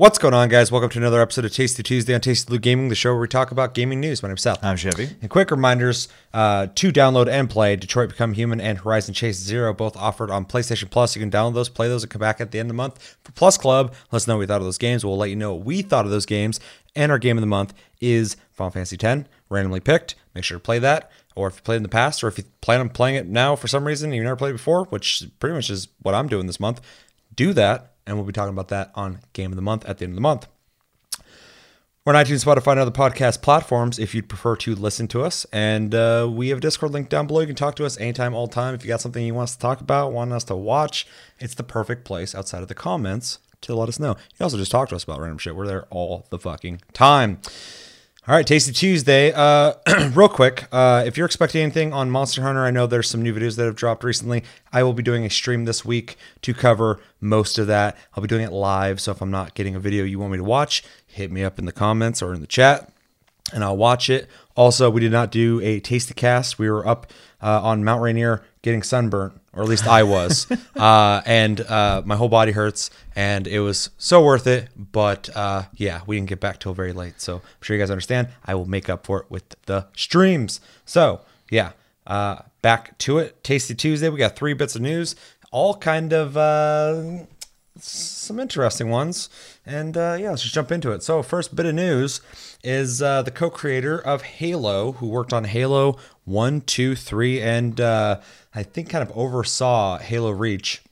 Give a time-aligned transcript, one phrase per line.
[0.00, 0.72] What's going on, guys?
[0.72, 3.28] Welcome to another episode of Tasty Tuesday on Tasty Blue Gaming, the show where we
[3.28, 4.22] talk about gaming news.
[4.22, 4.64] My name's Seth.
[4.64, 5.10] I'm Chevy.
[5.20, 9.74] And quick reminders uh, to download and play Detroit Become Human and Horizon Chase Zero,
[9.74, 11.14] both offered on PlayStation Plus.
[11.14, 13.18] You can download those, play those, and come back at the end of the month
[13.22, 13.92] for Plus Club.
[14.10, 15.04] Let us know what we thought of those games.
[15.04, 16.60] We'll let you know what we thought of those games.
[16.96, 20.14] And our game of the month is Final Fantasy X, randomly picked.
[20.34, 21.10] Make sure to play that.
[21.34, 23.54] Or if you played in the past, or if you plan on playing it now
[23.54, 26.26] for some reason, and you've never played it before, which pretty much is what I'm
[26.26, 26.80] doing this month,
[27.34, 27.92] do that.
[28.10, 30.16] And we'll be talking about that on Game of the Month at the end of
[30.16, 30.48] the month.
[32.04, 35.46] We're on iTunes, Spotify, and other podcast platforms if you'd prefer to listen to us.
[35.52, 37.38] And uh, we have a Discord link down below.
[37.38, 38.74] You can talk to us anytime, all time.
[38.74, 41.06] If you got something you want us to talk about, want us to watch,
[41.38, 44.08] it's the perfect place outside of the comments to let us know.
[44.08, 45.54] You can also just talk to us about random shit.
[45.54, 47.38] We're there all the fucking time.
[48.28, 49.32] All right, Tasty Tuesday.
[49.32, 49.72] Uh,
[50.12, 53.32] real quick, uh, if you're expecting anything on Monster Hunter, I know there's some new
[53.32, 54.44] videos that have dropped recently.
[54.70, 57.96] I will be doing a stream this week to cover most of that.
[58.12, 60.36] I'll be doing it live, so if I'm not getting a video you want me
[60.36, 62.92] to watch, hit me up in the comments or in the chat,
[63.54, 64.28] and I'll watch it.
[64.54, 66.58] Also, we did not do a Tasty Cast.
[66.58, 67.10] We were up
[67.42, 72.16] uh, on Mount Rainier getting sunburnt, or at least I was, uh, and uh, my
[72.16, 74.68] whole body hurts, and it was so worth it.
[74.76, 77.90] But uh, yeah, we didn't get back till very late, so I'm sure you guys
[77.90, 78.28] understand.
[78.44, 80.60] I will make up for it with the streams.
[80.84, 81.20] So
[81.50, 81.72] yeah,
[82.06, 83.42] uh, back to it.
[83.42, 84.08] Tasty Tuesday.
[84.08, 85.16] We got three bits of news,
[85.50, 87.24] all kind of uh,
[87.78, 89.28] some interesting ones.
[89.70, 91.04] And uh, yeah, let's just jump into it.
[91.04, 92.20] So, first bit of news
[92.64, 97.80] is uh, the co creator of Halo, who worked on Halo 1, 2, 3, and
[97.80, 98.18] uh,
[98.52, 100.82] I think kind of oversaw Halo Reach.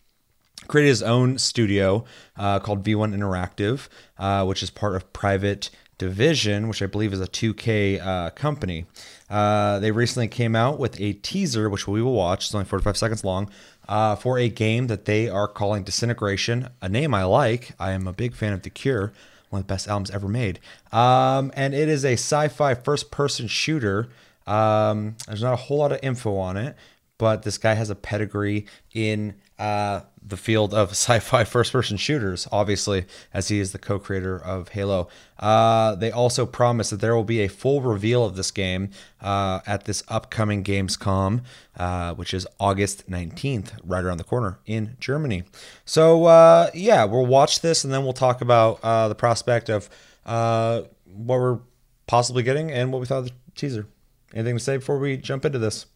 [0.68, 2.04] Created his own studio
[2.36, 7.20] uh, called V1 Interactive, uh, which is part of Private Division, which I believe is
[7.20, 8.86] a 2K uh, company.
[9.28, 12.46] They recently came out with a teaser, which we will watch.
[12.46, 13.50] It's only 45 seconds long,
[13.88, 17.72] uh, for a game that they are calling Disintegration, a name I like.
[17.80, 19.12] I am a big fan of The Cure,
[19.50, 20.60] one of the best albums ever made.
[20.92, 24.08] Um, and it is a sci fi first person shooter.
[24.46, 26.76] Um, there's not a whole lot of info on it,
[27.18, 33.06] but this guy has a pedigree in uh, the field of sci-fi first-person shooters, obviously,
[33.34, 35.08] as he is the co-creator of Halo.
[35.38, 38.90] Uh, they also promise that there will be a full reveal of this game
[39.20, 41.42] uh, at this upcoming Gamescom,
[41.76, 45.42] uh, which is August 19th, right around the corner in Germany.
[45.84, 49.90] So uh, yeah, we'll watch this and then we'll talk about uh, the prospect of
[50.24, 51.58] what we're
[52.06, 53.86] possibly getting and what we thought of the teaser.
[54.34, 55.86] Anything to say before we jump into this?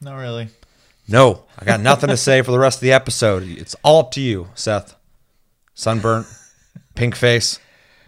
[0.00, 0.48] Not really.
[1.08, 3.42] No, I got nothing to say for the rest of the episode.
[3.42, 4.94] It's all up to you, Seth.
[5.74, 6.26] Sunburnt,
[6.94, 7.58] pink face,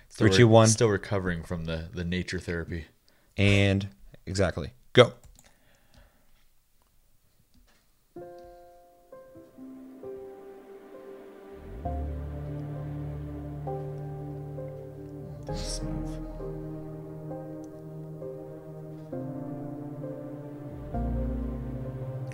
[0.09, 2.87] Still three, re- two, one, Still recovering from the the nature therapy.
[3.37, 3.89] and
[4.27, 5.13] exactly go.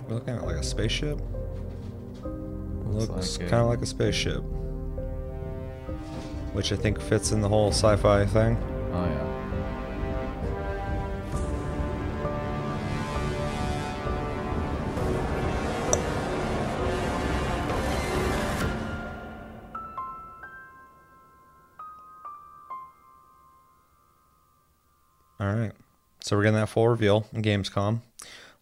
[0.09, 1.21] We're looking at like a spaceship.
[2.87, 4.41] Looks like kind of like a spaceship,
[6.53, 8.57] which I think fits in the whole sci-fi thing.
[8.91, 9.25] Oh yeah.
[25.39, 25.71] All right.
[26.21, 28.01] So we're getting that full reveal in Gamescom.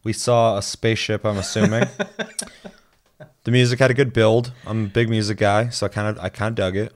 [0.03, 1.83] We saw a spaceship, I'm assuming.
[3.43, 4.51] the music had a good build.
[4.65, 6.93] I'm a big music guy, so I kind of I kind of dug it.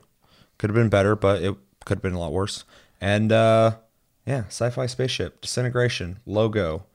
[0.57, 2.63] Could have been better, but it could have been a lot worse.
[2.99, 3.77] And uh
[4.25, 6.85] yeah, sci-fi spaceship, disintegration, logo.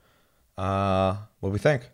[0.56, 1.90] Uh what do we think?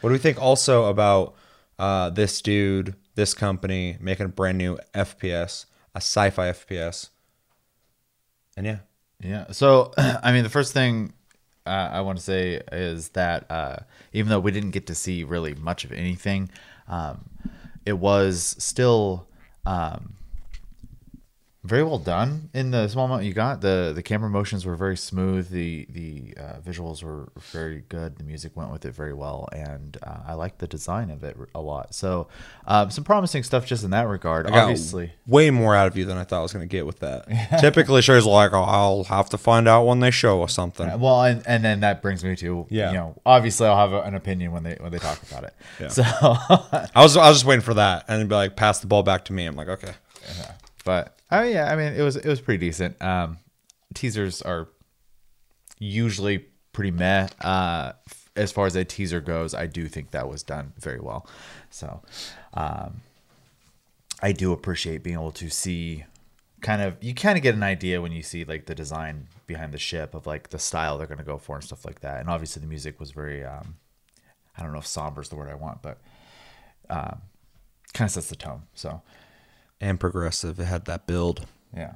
[0.00, 1.34] What do we think also about
[1.78, 7.10] uh this dude, this company making a brand new FPS, a sci-fi FPS?
[8.56, 8.78] And yeah,
[9.22, 9.50] Yeah.
[9.52, 11.12] So, I mean, the first thing
[11.66, 13.76] uh, I want to say is that uh,
[14.12, 16.50] even though we didn't get to see really much of anything,
[16.88, 17.24] um,
[17.86, 19.26] it was still
[19.64, 20.14] um,
[21.64, 23.60] very well done in the small amount you got.
[23.60, 25.48] the The camera motions were very smooth.
[25.48, 28.16] the The uh, visuals were very good.
[28.16, 31.36] The music went with it very well, and uh, I liked the design of it
[31.54, 31.94] a lot.
[31.94, 32.26] So,
[32.66, 34.46] um, some promising stuff just in that regard.
[34.46, 36.72] I got Obviously, way more out of you than I thought I was going to
[36.72, 37.26] get with that.
[37.60, 40.98] Typically, shows like, oh, I'll have to find out when they show or something.
[40.98, 42.88] Well, and, and then that brings me to Yeah.
[42.88, 45.54] you know obviously I'll have a, an opinion when they when they talk about it.
[45.80, 45.88] Yeah.
[45.88, 48.88] So, I was I was just waiting for that, and it'd be like, pass the
[48.88, 49.44] ball back to me.
[49.46, 49.92] I'm like, okay,
[50.84, 53.00] but oh yeah, I mean it was it was pretty decent.
[53.02, 53.38] Um,
[53.94, 54.68] teasers are
[55.78, 57.28] usually pretty meh.
[57.40, 57.92] Uh,
[58.34, 61.26] as far as a teaser goes, I do think that was done very well.
[61.70, 62.02] So,
[62.54, 63.02] um,
[64.22, 66.04] I do appreciate being able to see
[66.60, 69.72] kind of you kind of get an idea when you see like the design behind
[69.72, 72.20] the ship of like the style they're going to go for and stuff like that.
[72.20, 73.76] And obviously the music was very um
[74.56, 75.98] I don't know if somber is the word I want, but
[76.88, 77.22] um
[77.92, 78.62] kind of sets the tone.
[78.74, 79.02] So,
[79.82, 80.58] And progressive.
[80.58, 81.44] It had that build.
[81.76, 81.94] yeah.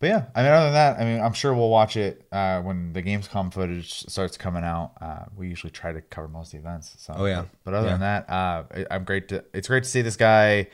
[0.00, 2.60] But yeah, I mean, other than that, I mean, I'm sure we'll watch it uh,
[2.62, 4.92] when the Gamescom footage starts coming out.
[5.00, 6.94] Uh, we usually try to cover most of the events.
[6.98, 7.46] So, Oh, yeah.
[7.64, 7.92] But, other Yeah.
[7.96, 8.62] than that, uh,
[8.92, 9.44] I'm great to.
[9.52, 10.68] It's great to see this guy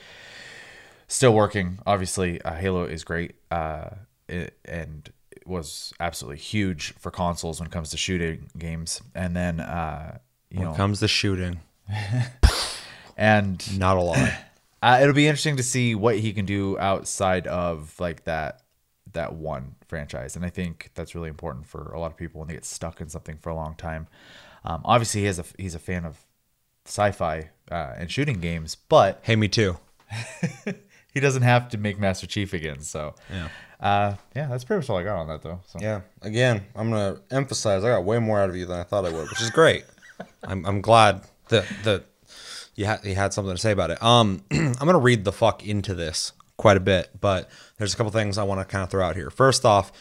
[1.09, 1.79] still working.
[1.87, 3.91] Obviously, uh, Halo is great, uh,
[4.29, 9.01] it, and it was absolutely huge for consoles when it comes to shooting games.
[9.15, 10.19] And then, uh,
[10.51, 11.61] you When know, comes to shooting,
[13.17, 14.19] and not a lot.
[14.85, 18.63] uh, it'll be interesting to see what he can do outside of like that
[19.13, 22.49] that one franchise and i think that's really important for a lot of people when
[22.49, 24.07] they get stuck in something for a long time
[24.65, 26.19] um, obviously he has a he's a fan of
[26.87, 29.77] sci-fi uh, and shooting games but hey, me too.
[31.15, 33.49] he doesn't have to make master chief again so Yeah.
[33.81, 36.01] uh, yeah that's pretty much all i got on that though so Yeah.
[36.23, 39.11] Again, I'm gonna emphasize I got way more out of you than I thought I
[39.11, 39.85] would, which is great.
[40.43, 42.05] I'm I'm glad that that
[42.75, 44.03] you had you had something to say about it.
[44.03, 48.13] Um, I'm gonna read the fuck into this quite a bit, but there's a couple
[48.13, 49.31] things I want to kind of throw out here.
[49.31, 49.93] First off,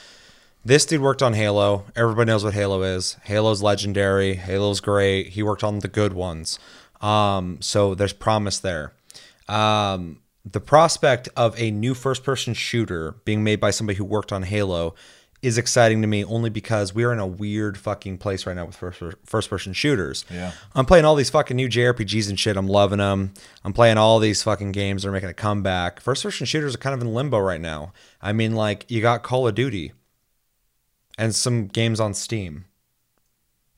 [0.66, 1.86] this dude worked on Halo.
[1.96, 3.18] Everybody knows what Halo is.
[3.24, 4.36] Halo's legendary.
[4.36, 5.30] Halo's great.
[5.30, 6.60] He worked on the good ones.
[7.02, 8.94] Um, so there's promise there.
[9.50, 14.32] Um, the prospect of a new first person shooter being made by somebody who worked
[14.32, 14.96] on Halo
[15.44, 18.66] is exciting to me only because we are in a weird fucking place right now
[18.66, 20.24] with first first person shooters.
[20.32, 20.54] Yeah.
[20.74, 22.56] I'm playing all these fucking new JRPGs and shit.
[22.56, 23.34] I'm loving them.
[23.66, 26.00] I'm playing all these fucking games that are making a comeback.
[26.00, 27.92] First person shooters are kind of in limbo right now.
[28.22, 29.92] I mean, like, you got Call of Duty
[31.18, 32.66] and some games on Steam.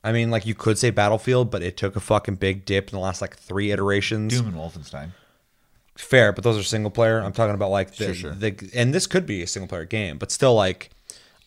[0.03, 2.95] I mean, like, you could say Battlefield, but it took a fucking big dip in
[2.95, 4.33] the last, like, three iterations.
[4.33, 5.09] doom and wolfenstein
[5.97, 7.19] Fair, but those are single player.
[7.19, 8.31] I'm talking about, like, the, Sure, sure.
[8.35, 10.91] the and this could be a single player game, but still, like,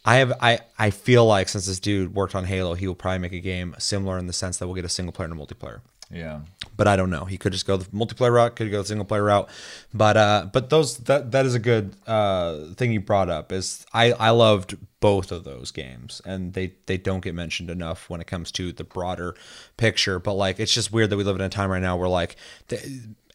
[0.09, 3.19] I have I I feel like since this dude worked on Halo, he will probably
[3.19, 5.45] make a game similar in the sense that we'll get a single player and a
[5.45, 6.41] multiplayer yeah
[6.79, 7.25] but I don't know.
[7.25, 9.51] He could just go the multiplayer route, could go the single player route,
[9.93, 13.51] but uh, but those that that is a good uh thing you brought up.
[13.53, 18.09] Is I I loved both of those games, and they they don't get mentioned enough
[18.09, 19.35] when it comes to the broader
[19.77, 20.21] picture.
[20.21, 22.37] But like, it's just weird that we live in a time right now where like.
[22.69, 22.79] The,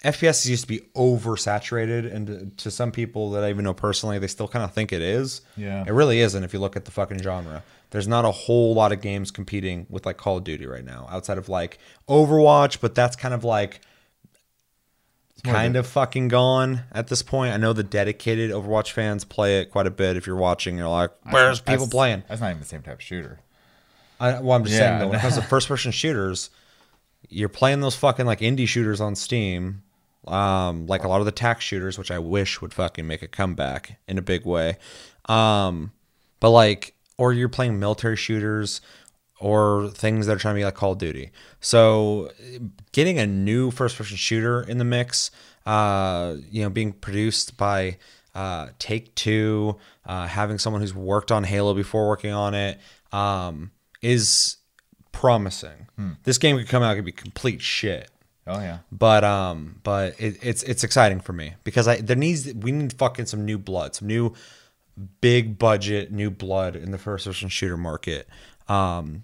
[0.03, 4.27] FPS used to be oversaturated, and to some people that I even know personally, they
[4.27, 5.41] still kind of think it is.
[5.55, 5.83] Yeah.
[5.87, 6.43] it really isn't.
[6.43, 9.85] If you look at the fucking genre, there's not a whole lot of games competing
[9.89, 11.77] with like Call of Duty right now, outside of like
[12.09, 13.79] Overwatch, but that's kind of like
[15.43, 17.53] kind of fucking gone at this point.
[17.53, 20.15] I know the dedicated Overwatch fans play it quite a bit.
[20.17, 23.01] If you're watching, you're like, "Where's people playing?" that's not even the same type of
[23.01, 23.39] shooter
[24.19, 24.79] I, well, I'm just Yeah.
[24.89, 26.49] saying though, when it comes to first person shooters,
[27.29, 29.81] you're playing those fucking like indie shooters on Steam,
[30.27, 33.27] um, like a lot of the tac shooters, which I wish would fucking make a
[33.27, 34.77] comeback in a big way.
[35.25, 35.91] Um,
[36.39, 38.81] but like, or you're playing military shooters
[39.39, 41.31] or things that are trying to be like Call of Duty.
[41.59, 42.31] So
[42.91, 45.31] getting a new first person shooter in the mix,
[45.65, 47.97] uh, you know, being produced by
[48.33, 52.79] uh, Take Two, uh, having someone who's worked on Halo before working on it,
[53.11, 53.71] um,
[54.01, 54.57] is
[55.11, 55.87] promising.
[56.23, 58.09] This game could come out could be complete shit.
[58.47, 62.53] Oh yeah But um, but it, it's it's exciting for me because I there needs
[62.53, 64.33] we need fucking some new blood, some new
[65.21, 68.27] big budget new blood in the first person shooter market.
[68.67, 69.23] Um,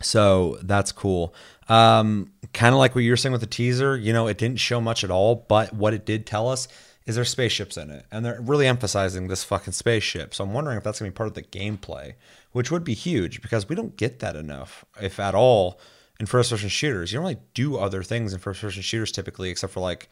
[0.00, 1.34] so that's cool.
[1.68, 4.60] Um, kind of like what you were saying with the teaser, you know, it didn't
[4.60, 6.68] show much at all, but what it did tell us
[7.06, 10.34] is there's spaceships in it, and they're really emphasizing this fucking spaceship.
[10.34, 12.14] So I'm wondering if that's gonna be part of the gameplay,
[12.52, 15.80] which would be huge because we don't get that enough, if at all,
[16.20, 17.12] in first person shooters.
[17.12, 20.08] You don't really do other things in first person shooters typically, except for like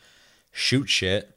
[0.51, 1.37] shoot shit,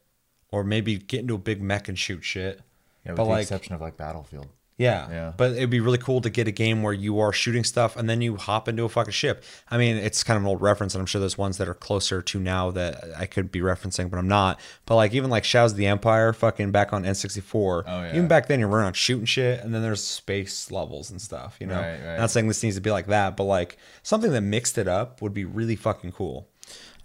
[0.51, 2.61] or maybe get into a big mech and shoot shit.
[3.05, 4.47] yeah with but the like, exception of like battlefield
[4.79, 5.07] yeah.
[5.11, 5.33] Yeah.
[5.37, 8.09] But it'd be really cool to get a game where you are shooting stuff and
[8.09, 9.43] then you hop into a fucking ship.
[9.69, 11.73] I mean, it's kind of an old reference, and I'm sure there's ones that are
[11.75, 14.59] closer to now that I could be referencing, but I'm not.
[14.87, 17.83] But like even like Shadows of the Empire, fucking back on N64.
[17.85, 18.09] Oh, yeah.
[18.15, 21.57] Even back then, you're running around shooting shit, and then there's space levels and stuff.
[21.59, 22.17] You know, Right, right.
[22.17, 25.21] not saying this needs to be like that, but like something that mixed it up
[25.21, 26.48] would be really fucking cool.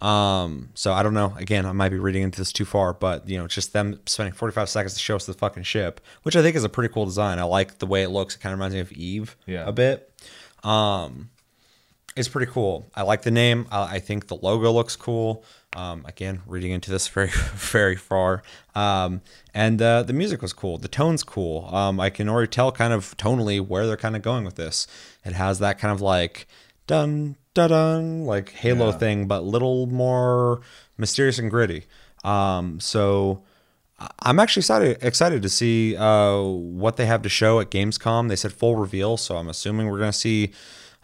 [0.04, 1.34] Um, so I don't know.
[1.38, 4.34] Again, I might be reading into this too far, but you know, just them spending
[4.34, 7.06] 45 seconds to show us the fucking ship, which I think is a pretty cool
[7.06, 7.38] design.
[7.38, 8.34] I like the way it looks.
[8.36, 9.64] It kind of reminds me of Eve Yeah.
[9.66, 10.12] a bit.
[10.62, 11.30] Um,
[12.16, 12.86] it's pretty cool.
[12.94, 13.66] I like the name.
[13.72, 15.42] I, I think the logo looks cool.
[15.74, 18.42] Um, again, reading into this very, very far.
[18.74, 19.22] Um,
[19.54, 20.78] and uh, the music was cool.
[20.78, 21.74] The tone's cool.
[21.74, 24.86] Um, I can already tell kind of tonally where they're kind of going with this.
[25.24, 26.46] It has that kind of like
[26.86, 28.98] dun dun dun like Halo Yeah.
[28.98, 30.60] thing, but little more
[30.98, 31.84] mysterious and gritty.
[32.24, 33.42] Um, so
[34.20, 38.28] I'm actually excited excited to see uh, what they have to show at Gamescom.
[38.28, 40.52] They said full reveal, so I'm assuming we're going to see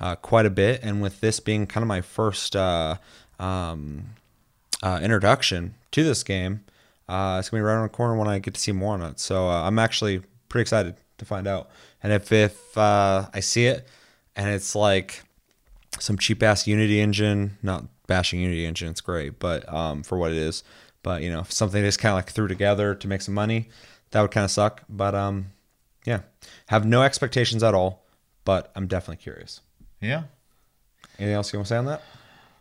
[0.00, 0.80] uh, quite a bit.
[0.82, 2.96] And with this being kind of my first uh,
[3.38, 4.10] um,
[4.82, 6.64] uh, introduction to this game,
[7.08, 9.02] uh, it's gonna be right around the corner when I get to see more on
[9.02, 9.20] it.
[9.20, 11.70] So uh, I'm actually pretty excited to find out.
[12.02, 13.86] And if if uh, I see it
[14.36, 15.22] and it's like
[16.00, 20.30] some cheap ass Unity engine, not bashing Unity engine, it's great, but um, for what
[20.30, 20.62] it is.
[21.02, 23.34] But you know, if something they just kind of like threw together to make some
[23.34, 23.68] money,
[24.10, 24.82] that would kind of suck.
[24.88, 25.52] But um,
[26.04, 26.20] yeah,
[26.66, 28.04] have no expectations at all.
[28.44, 29.60] But I'm definitely curious.
[30.00, 30.24] Yeah.
[31.18, 32.02] Anything else you want to say on that?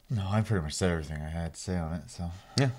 [0.09, 2.09] No, I pretty much said everything I had to say on it.
[2.09, 2.69] So Yeah.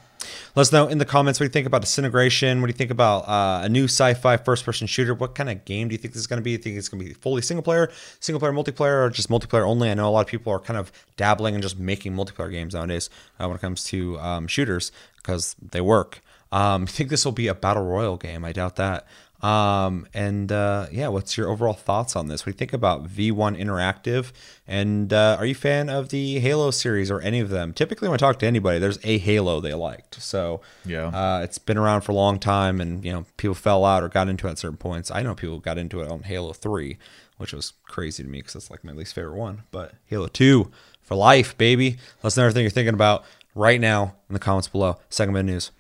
[0.55, 2.61] Let us know in the comments what you think about Disintegration.
[2.61, 5.15] What do you think about uh, a new sci-fi first-person shooter?
[5.15, 6.51] What kind of game do you think this is going to be?
[6.51, 9.91] Do you think it's going to be fully single-player, single-player multiplayer, or just multiplayer only?
[9.91, 12.75] I know a lot of people are kind of dabbling and just making multiplayer games
[12.75, 16.21] nowadays uh, when it comes to um, shooters because they work.
[16.53, 18.45] Um, I think this will be a battle royal game.
[18.45, 19.07] I doubt that.
[19.43, 22.43] Um, and uh, yeah, what's your overall thoughts on this?
[22.43, 24.33] What do you think about V1 Interactive?
[24.67, 27.73] And uh, are you a fan of the Halo series or any of them?
[27.73, 30.21] Typically, when I talk to anybody, there's a Halo they liked.
[30.23, 31.07] So Yeah.
[31.09, 34.09] uh, it's been around for a long time, and you know people fell out or
[34.09, 35.11] got into it at certain points.
[35.11, 36.99] I know people got into it on Halo Three,
[37.39, 39.63] which was crazy to me because that's like my least favorite one.
[39.71, 40.71] But Halo Two
[41.01, 41.97] for life, baby.
[42.23, 44.99] Let us know everything you're thinking about right now in the comments below.
[45.09, 45.71] Second bit of news.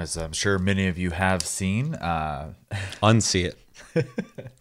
[0.00, 2.54] As I'm sure many of you have seen, uh,
[3.02, 4.06] Unsee it.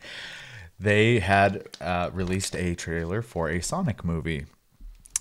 [0.80, 4.46] they had uh, released a trailer for a Sonic movie.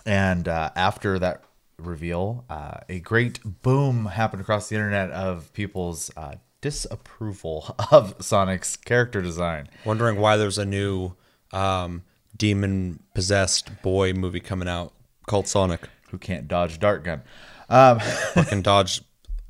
[0.05, 1.45] And uh, after that
[1.79, 8.77] reveal, uh, a great boom happened across the internet of people's uh, disapproval of Sonic's
[8.77, 9.69] character design.
[9.85, 11.13] Wondering why there's a new
[11.53, 12.03] um,
[12.37, 14.93] demon possessed boy movie coming out
[15.29, 15.89] called Sonic.
[16.11, 17.23] Who can't dodge dart gun?
[17.69, 19.03] Um, Fucking dodge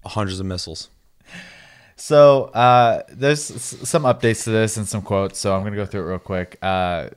[0.05, 0.91] hundreds of missiles.
[1.97, 5.39] So uh, there's some updates to this and some quotes.
[5.39, 6.59] So I'm gonna go through it real quick.
[6.63, 7.11] Uh,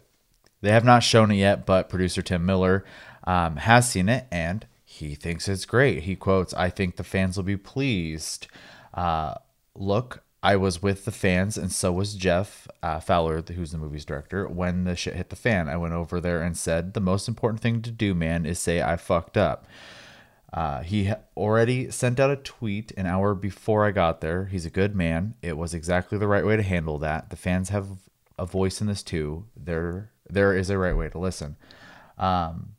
[0.61, 2.83] they have not shown it yet, but producer Tim Miller
[3.25, 6.03] um, has seen it and he thinks it's great.
[6.03, 8.47] He quotes, "I think the fans will be pleased."
[8.93, 9.35] Uh,
[9.73, 14.05] look, I was with the fans, and so was Jeff uh, Fowler, who's the movie's
[14.05, 14.47] director.
[14.47, 17.61] When the shit hit the fan, I went over there and said, "The most important
[17.61, 19.65] thing to do, man, is say I fucked up."
[20.53, 24.45] Uh, he already sent out a tweet an hour before I got there.
[24.45, 25.35] He's a good man.
[25.41, 27.29] It was exactly the right way to handle that.
[27.29, 27.87] The fans have
[28.37, 29.45] a voice in this too.
[29.55, 31.55] There, there is a right way to listen.
[32.17, 32.75] Um,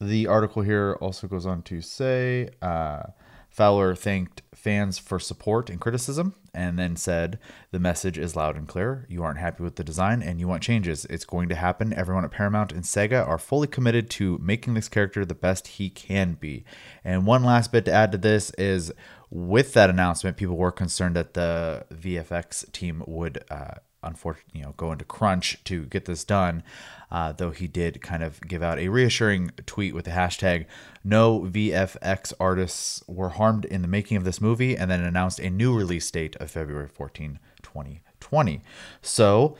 [0.00, 3.04] the article here also goes on to say uh,
[3.52, 7.38] Fowler thanked fans for support and criticism and then said,
[7.70, 9.06] The message is loud and clear.
[9.10, 11.04] You aren't happy with the design and you want changes.
[11.10, 11.92] It's going to happen.
[11.92, 15.90] Everyone at Paramount and Sega are fully committed to making this character the best he
[15.90, 16.64] can be.
[17.04, 18.90] And one last bit to add to this is
[19.28, 23.44] with that announcement, people were concerned that the VFX team would.
[23.50, 26.62] Uh, unfortunately, you know, go into crunch to get this done.
[27.10, 30.64] Uh, though he did kind of give out a reassuring tweet with the hashtag
[31.04, 35.50] "No VFX artists were harmed in the making of this movie," and then announced a
[35.50, 38.62] new release date of February 14, 2020.
[39.02, 39.56] So,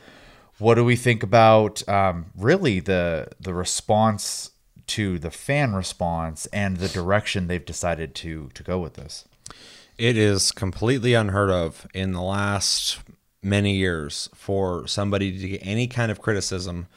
[0.57, 4.51] what do we think about um, really the the response
[4.87, 9.25] to the fan response and the direction they've decided to to go with this?
[9.97, 12.99] It is completely unheard of in the last
[13.43, 16.87] many years for somebody to get any kind of criticism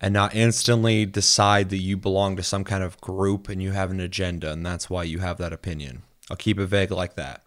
[0.00, 3.90] and not instantly decide that you belong to some kind of group and you have
[3.90, 6.02] an agenda and that's why you have that opinion.
[6.30, 7.44] I'll keep it vague like that.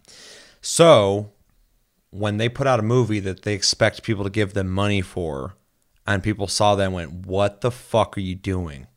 [0.62, 1.32] So,
[2.10, 5.56] when they put out a movie that they expect people to give them money for
[6.06, 8.88] and people saw that and went, "What the fuck are you doing?"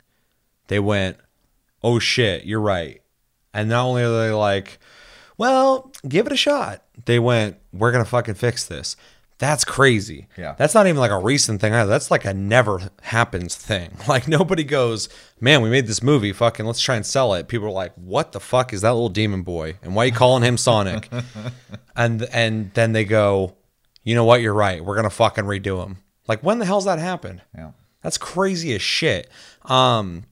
[0.67, 1.17] They went,
[1.81, 3.01] "Oh shit, you're right."
[3.53, 4.79] And not only are they like,
[5.37, 6.83] well, give it a shot.
[7.05, 8.95] They went, we're going to fucking fix this.
[9.37, 10.27] That's crazy.
[10.37, 10.55] Yeah.
[10.57, 11.89] That's not even like a recent thing either.
[11.89, 13.97] That's like a never happens thing.
[14.07, 15.09] Like nobody goes,
[15.41, 16.31] man, we made this movie.
[16.31, 17.47] Fucking let's try and sell it.
[17.49, 19.77] People are like, what the fuck is that little demon boy?
[19.81, 21.09] And why are you calling him Sonic?
[21.95, 23.55] and and then they go,
[24.03, 24.41] you know what?
[24.41, 24.83] You're right.
[24.83, 25.97] We're gonna fucking redo him.
[26.27, 27.41] Like when the hell's that happened?
[27.57, 27.71] Yeah.
[28.01, 29.29] That's crazy as shit.
[29.65, 30.25] Um,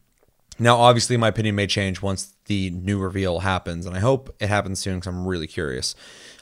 [0.60, 4.50] now, obviously, my opinion may change once the new reveal happens, and I hope it
[4.50, 5.96] happens soon because I'm really curious.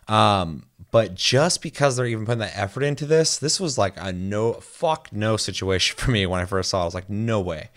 [0.07, 4.11] Um, but just because they're even putting that effort into this, this was like a
[4.11, 6.81] no fuck no situation for me when I first saw it.
[6.81, 7.69] I was like, no way.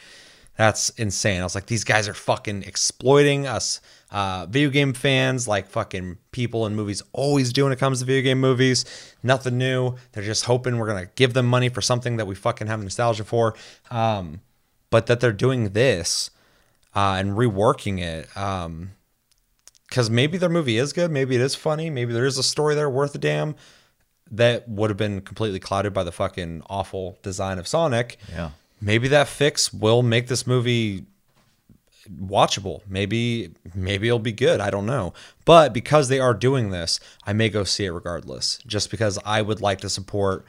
[0.57, 1.41] That's insane.
[1.41, 3.81] I was like, these guys are fucking exploiting us,
[4.13, 8.05] uh, video game fans, like fucking people in movies always do when it comes to
[8.05, 8.85] video game movies.
[9.23, 9.97] Nothing new.
[10.13, 13.25] They're just hoping we're gonna give them money for something that we fucking have nostalgia
[13.25, 13.55] for.
[13.91, 14.41] Um,
[14.91, 16.31] but that they're doing this
[16.95, 18.93] uh, and reworking it um,
[19.89, 22.75] because maybe their movie is good, maybe it is funny, maybe there is a story
[22.75, 23.55] there worth a damn.
[24.31, 28.17] That would have been completely clouded by the fucking awful design of Sonic.
[28.31, 28.51] Yeah.
[28.81, 31.05] Maybe that fix will make this movie
[32.11, 32.81] watchable.
[32.89, 34.61] Maybe maybe it'll be good.
[34.61, 35.13] I don't know.
[35.45, 38.59] But because they are doing this, I may go see it regardless.
[38.67, 40.45] Just because I would like to support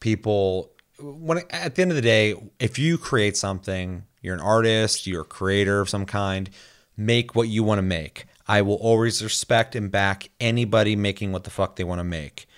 [0.00, 0.70] people
[1.00, 5.22] when at the end of the day, if you create something, you're an artist, you're
[5.22, 6.50] a creator of some kind,
[6.96, 8.26] make what you want to make.
[8.46, 12.48] I will always respect and back anybody making what the fuck they want to make.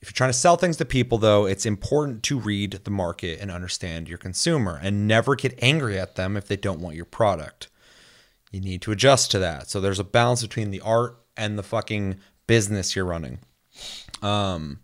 [0.00, 3.38] If you're trying to sell things to people, though, it's important to read the market
[3.38, 7.04] and understand your consumer and never get angry at them if they don't want your
[7.04, 7.68] product.
[8.50, 9.68] You need to adjust to that.
[9.68, 13.40] So there's a balance between the art and the fucking business you're running.
[14.22, 14.80] Um,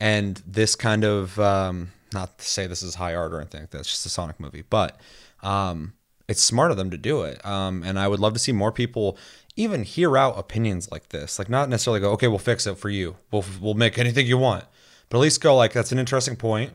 [0.00, 3.88] and this kind of, um, not to say this is high art or anything, that's
[3.88, 4.98] just a Sonic movie, but
[5.42, 5.94] um,
[6.28, 7.44] it's smart of them to do it.
[7.44, 9.18] Um, and I would love to see more people
[9.56, 11.38] even hear out opinions like this.
[11.38, 13.16] Like not necessarily go, okay, we'll fix it for you.
[13.30, 14.64] We'll we'll make anything you want.
[15.08, 16.72] But at least go like that's an interesting point.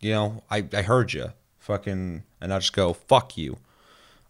[0.00, 1.32] You know, I, I heard you.
[1.60, 3.56] Fucking and not just go, fuck you.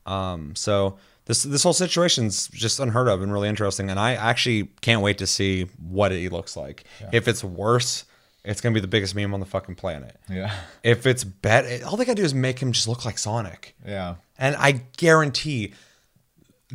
[0.07, 3.91] Um, so this this whole situation's just unheard of and really interesting.
[3.91, 6.85] And I actually can't wait to see what it looks like.
[7.13, 8.05] If it's worse,
[8.45, 10.17] it's gonna be the biggest meme on the fucking planet.
[10.29, 10.55] Yeah.
[10.83, 13.75] If it's bad, all they gotta do is make him just look like Sonic.
[13.87, 14.17] Yeah.
[14.39, 15.73] And I guarantee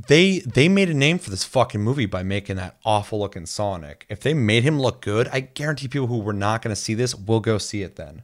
[0.07, 4.05] they they made a name for this fucking movie by making that awful looking Sonic.
[4.09, 6.93] If they made him look good, I guarantee people who were not going to see
[6.93, 8.23] this will go see it then.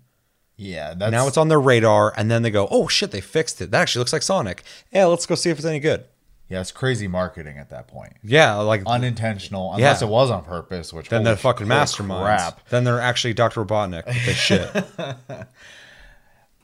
[0.58, 0.94] Yeah.
[0.94, 3.72] That's now it's on their radar and then they go, "Oh shit, they fixed it.
[3.72, 6.06] That actually looks like Sonic." Yeah, let's go see if it's any good.
[6.50, 8.14] Yeah, it's crazy marketing at that point.
[8.24, 10.08] Yeah, like Unintentional, unless Yeah.
[10.08, 12.24] it was on purpose, which then they're fucking masterminds.
[12.24, 12.70] Crap.
[12.70, 13.66] Then they're actually Dr.
[13.66, 14.70] Robotnik this shit.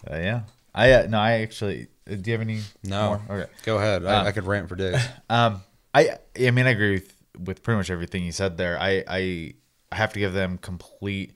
[0.10, 0.42] Uh, yeah.
[0.74, 3.22] I uh, no, I actually uh, do you have any No.
[3.28, 3.38] more?
[3.42, 3.52] Okay.
[3.66, 4.04] Go ahead.
[4.06, 5.00] I, I could rant for days.
[5.30, 5.62] Um,
[5.94, 8.80] I I mean I agree with, with pretty much everything you said there.
[8.80, 9.54] I I
[9.92, 11.34] I have to give them complete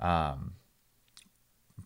[0.00, 0.54] um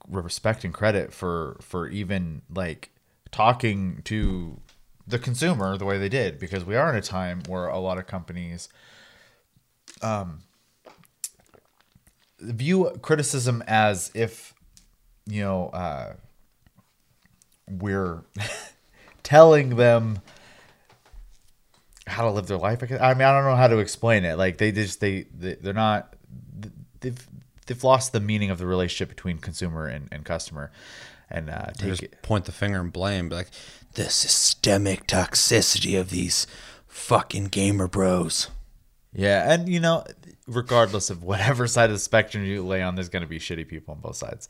[0.09, 2.91] respect and credit for for even like
[3.31, 4.61] talking to
[5.07, 7.99] the consumer the way they did because we are in a time where a lot
[7.99, 8.69] of companies
[10.03, 10.41] um
[12.41, 14.53] view criticism as if
[15.27, 16.15] you know uh
[17.69, 18.23] we're
[19.23, 20.21] telling them
[22.07, 22.83] how to live their life.
[22.83, 24.39] I mean, I don't know how to explain it.
[24.39, 26.15] Like they just they, they they're not
[27.01, 27.27] they've
[27.67, 30.71] they've lost the meaning of the relationship between consumer and, and customer,
[31.31, 32.23] and uh, take just it.
[32.23, 33.51] point the finger and blame, be like
[33.95, 36.47] the systemic toxicity of these
[36.87, 38.49] fucking gamer bros.
[39.13, 40.05] Yeah, and you know,
[40.47, 43.67] regardless of whatever side of the spectrum you lay on, there's going to be shitty
[43.67, 44.49] people on both sides.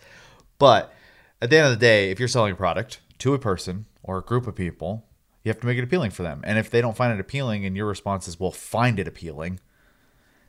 [0.58, 0.92] But
[1.40, 4.18] at the end of the day, if you're selling a product to a person or
[4.18, 5.04] a group of people,
[5.44, 6.40] you have to make it appealing for them.
[6.44, 9.60] And if they don't find it appealing, and your response is, "Well, find it appealing,"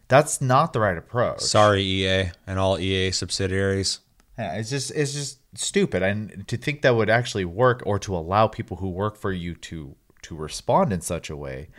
[0.08, 1.42] that's not the right approach.
[1.42, 4.00] Sorry, EA and all EA subsidiaries.
[4.38, 8.16] Yeah, it's just it's just stupid, and to think that would actually work, or to
[8.16, 11.70] allow people who work for you to to respond in such a way,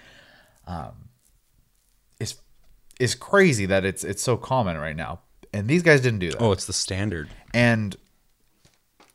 [0.66, 1.08] um,
[2.20, 2.36] is
[3.00, 5.20] is crazy that it's it's so common right now.
[5.52, 6.42] And these guys didn't do that.
[6.42, 7.30] Oh, it's the standard.
[7.54, 7.96] And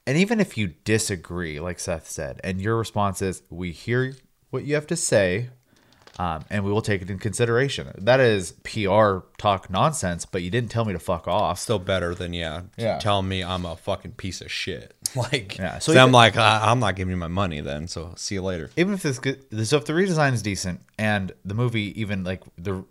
[0.06, 4.16] and even if you disagree, like Seth said, and your response is, "We hear
[4.50, 5.50] what you have to say."
[6.20, 7.92] Um, and we will take it in consideration.
[7.98, 11.58] That is PR talk nonsense, but you didn't tell me to fuck off.
[11.60, 13.00] Still better than yeah, Yeah.
[13.00, 14.94] telling me I'm a fucking piece of shit.
[15.16, 17.88] Like, Yeah, so so I'm like, I, I'm not giving you my money then.
[17.88, 18.70] So see you later.
[18.76, 22.84] even if this so if the redesign is decent and the movie even like the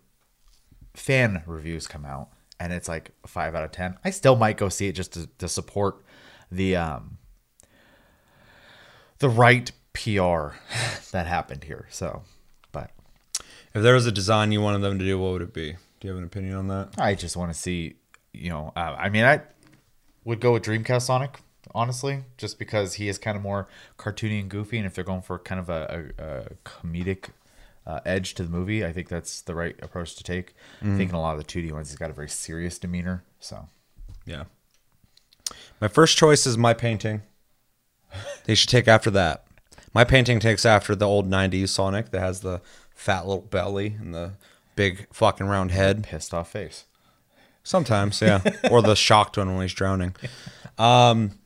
[0.94, 2.28] fan reviews come out
[2.60, 5.26] and it's like five out of ten, I still might go see it just to,
[5.38, 6.04] to support
[6.50, 7.18] the um
[9.18, 10.48] the right PR
[11.12, 11.86] that happened here.
[11.90, 12.22] So,
[13.74, 15.72] If there was a design you wanted them to do, what would it be?
[16.00, 16.90] Do you have an opinion on that?
[16.98, 17.94] I just want to see,
[18.32, 19.42] you know, uh, I mean, I
[20.24, 21.40] would go with Dreamcast Sonic,
[21.74, 24.76] honestly, just because he is kind of more cartoony and goofy.
[24.78, 27.30] And if they're going for kind of a, a, a comedic
[27.86, 30.54] uh, edge to the movie, I think that's the right approach to take.
[30.82, 33.24] I think in a lot of the 2D ones, he's got a very serious demeanor.
[33.40, 33.68] So,
[34.26, 34.44] Yeah.
[35.80, 37.22] My first choice is my painting.
[38.44, 39.44] They should take after that.
[39.94, 42.60] My painting takes after the old 90s Sonic that has the
[42.94, 44.32] fat little belly and the
[44.76, 46.04] big fucking round head.
[46.04, 46.84] pissed off face.
[47.64, 48.42] Sometimes, yeah.
[48.70, 50.16] or the shocked one when he's drowning.
[50.78, 51.38] Um,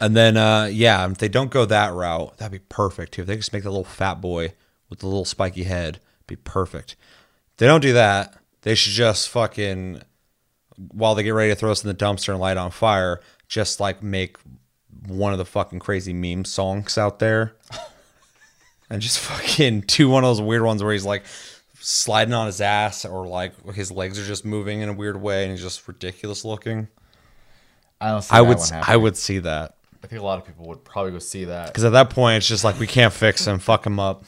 [0.00, 3.22] and then, uh, yeah, if they don't go that route, that'd be perfect too.
[3.22, 4.52] If they just make the little fat boy
[4.88, 6.96] with the little spiky head, be perfect.
[7.52, 10.02] If they don't do that, they should just fucking,
[10.76, 13.80] while they get ready to throw us in the dumpster and light on fire, just
[13.80, 14.36] like make
[15.06, 17.54] one of the fucking crazy meme songs out there.
[18.90, 21.24] And just fucking do one of those weird ones where he's like
[21.80, 25.44] sliding on his ass or like his legs are just moving in a weird way
[25.44, 26.88] and he's just ridiculous looking.
[28.00, 30.66] I don't see I would I would see that I think a lot of people
[30.68, 31.66] would probably go see that.
[31.66, 34.24] because at that point it's just like we can't fix him, fuck him up.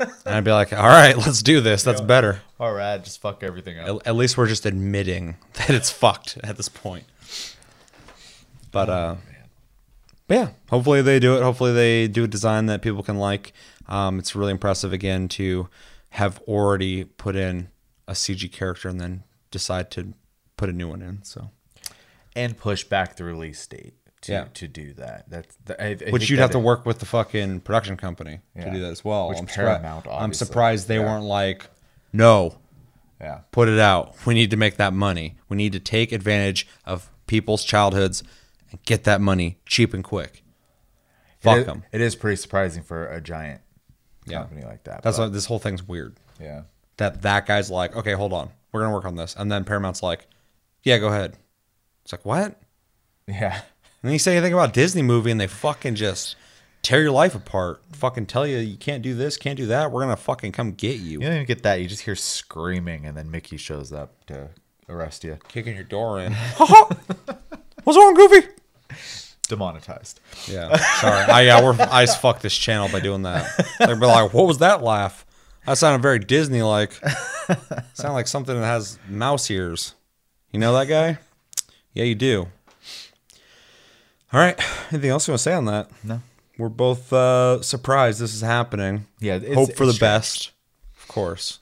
[0.00, 1.84] And I'd be like, all right, let's do this.
[1.84, 2.40] That's better.
[2.58, 3.88] All right, just fuck everything up.
[3.88, 7.04] At, at least we're just admitting that it's fucked at this point.
[8.72, 9.16] But uh,
[10.32, 11.42] but yeah, hopefully they do it.
[11.42, 13.52] Hopefully they do a design that people can like.
[13.86, 15.68] Um, it's really impressive again to
[16.10, 17.68] have already put in
[18.08, 20.14] a CG character and then decide to
[20.56, 21.22] put a new one in.
[21.22, 21.50] So
[22.34, 23.92] and push back the release date
[24.22, 24.44] to, Yeah.
[24.54, 25.28] to do that.
[25.28, 28.40] That's the, I, I which you'd that have to work with the fucking production company
[28.58, 29.28] to do that as well.
[29.28, 31.04] Which I'm, Paramount, I'm surprised they Yeah.
[31.12, 31.66] weren't like,
[32.10, 32.56] no,
[33.20, 34.14] Yeah, put it out.
[34.24, 35.36] We need to make that money.
[35.50, 38.22] We need to take advantage of people's childhoods
[38.72, 40.42] and get that money cheap and quick.
[41.40, 41.84] Fuck them.
[41.92, 43.60] It is pretty surprising for a giant
[44.26, 44.38] Yeah.
[44.38, 45.02] company like that.
[45.02, 46.16] That's but, why this whole thing's weird.
[46.40, 46.62] yeah.
[46.98, 50.02] That that guy's like, okay, hold on, we're gonna work on this, and then Paramount's
[50.02, 50.26] like,
[50.82, 51.36] yeah, go ahead.
[52.04, 52.60] It's like what?
[53.26, 53.54] Yeah.
[53.54, 53.62] And
[54.08, 56.36] then you say anything about Disney movie, and they fucking just
[56.82, 57.80] tear your life apart.
[57.92, 59.90] Fucking tell you you can't do this, can't do that.
[59.90, 61.12] We're gonna fucking come get you.
[61.12, 61.80] You don't even get that.
[61.80, 64.50] You just hear screaming, and then Mickey shows up to
[64.88, 65.38] arrest you.
[65.48, 66.32] Kicking your door in.
[67.84, 68.46] What's wrong, Goofy?
[69.52, 70.18] Demonetized.
[70.48, 71.24] Yeah, sorry.
[71.30, 73.46] I yeah, we're I just fucked this channel by doing that.
[73.78, 75.26] They'd be like, "What was that laugh?
[75.66, 76.92] That sounded very Disney like.
[77.94, 79.94] Sound like something that has mouse ears.
[80.50, 81.18] You know that guy?
[81.92, 82.48] Yeah, you do.
[84.32, 84.58] All right.
[84.90, 85.90] Anything else you want to say on that?
[86.02, 86.22] No.
[86.58, 89.06] We're both uh, surprised this is happening.
[89.20, 90.52] Yeah, Hope for the it's best,
[91.00, 91.58] of course.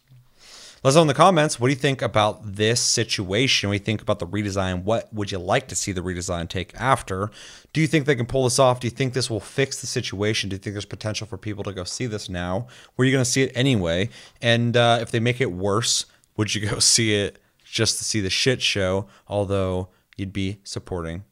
[0.83, 1.61] Let us know in the comments.
[1.61, 3.71] What do you think about this situation?
[3.71, 4.83] You think about the redesign?
[4.83, 7.31] What would you like to see the redesign take after?
[7.75, 8.81] Do you think they can pull this off?
[8.81, 10.49] Do you think this will fix the situation?
[10.49, 12.67] Do you think there's potential for people to go see this now?
[12.97, 14.09] Were you going to see it anyway?
[14.41, 16.07] And uh, if they make it worse,
[16.39, 19.07] would you go see it just to see the shit show?
[19.29, 21.25] Although you'd be supporting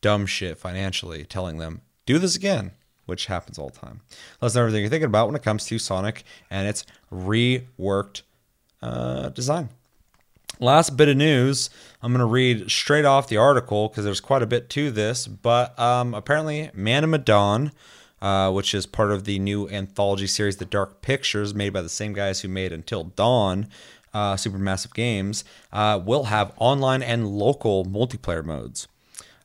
[0.00, 2.70] dumb shit financially, telling them, do this again,
[3.04, 4.00] which happens all the time.
[4.40, 8.22] Let us know everything you're thinking about when it comes to Sonic and its reworked
[8.82, 9.68] uh, design.
[10.60, 11.70] Last bit of news,
[12.02, 15.26] I'm going to read straight off the article because there's quite a bit to this,
[15.26, 17.70] but um, apparently Man of Medan,
[18.20, 21.88] uh, which is part of the new anthology series, The Dark Pictures, made by the
[21.88, 23.68] same guys who made Until Dawn,
[24.12, 28.88] uh, Supermassive Games, uh, will have online and local multiplayer modes.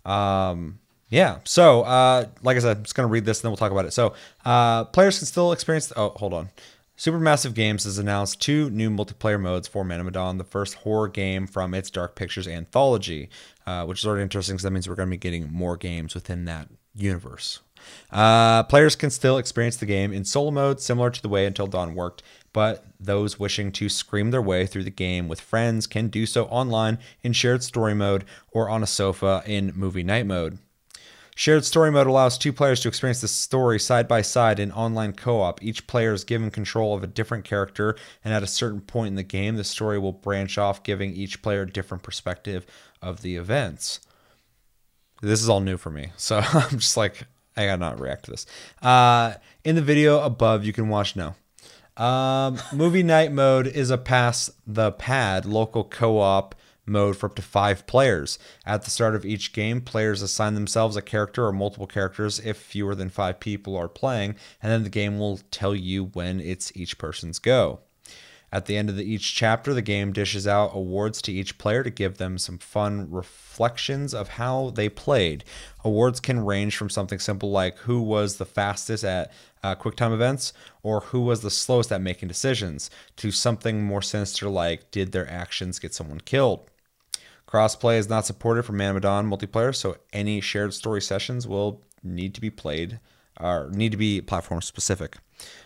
[0.05, 1.39] Um, yeah.
[1.43, 3.85] So, uh, like I said, I'm just gonna read this and then we'll talk about
[3.85, 3.93] it.
[3.93, 4.15] So,
[4.45, 5.93] uh, players can still experience.
[5.95, 6.49] oh, hold on.
[6.97, 11.47] Supermassive Games has announced two new multiplayer modes for Man of the first horror game
[11.47, 13.29] from its Dark Pictures anthology,
[13.65, 16.13] uh, which is already interesting because that means we're going to be getting more games
[16.13, 17.61] within that universe.
[18.11, 21.67] Uh, players can still experience the game in solo mode, similar to the way Until
[21.67, 22.21] Dawn worked,
[22.53, 26.45] but those wishing to scream their way through the game with friends can do so
[26.45, 30.59] online in shared story mode or on a sofa in movie night mode.
[31.35, 35.13] Shared story mode allows two players to experience the story side by side in online
[35.13, 35.63] co op.
[35.63, 39.15] Each player is given control of a different character, and at a certain point in
[39.15, 42.65] the game, the story will branch off, giving each player a different perspective
[43.01, 43.99] of the events.
[45.21, 47.25] This is all new for me, so I'm just like,
[47.57, 48.45] I gotta not react to this.
[48.81, 51.35] Uh, in the video above, you can watch now.
[51.95, 57.41] Um, movie night mode is a pass the pad local co-op mode for up to
[57.41, 58.37] five players.
[58.65, 62.57] At the start of each game, players assign themselves a character or multiple characters if
[62.57, 66.75] fewer than five people are playing, and then the game will tell you when it's
[66.75, 67.79] each person's go.
[68.53, 71.81] At the end of the, each chapter, the game dishes out awards to each player
[71.81, 75.43] to give them some fun reflections of how they played.
[75.83, 79.31] Awards can range from something simple like who was the fastest at
[79.63, 84.47] uh, QuickTime events or who was the slowest at making decisions, to something more sinister
[84.47, 86.69] like did their actions get someone killed.
[87.53, 91.83] Crossplay is not supported for Man of Medan multiplayer, so any shared story sessions will
[92.01, 92.99] need to be played
[93.39, 95.17] or need to be platform specific.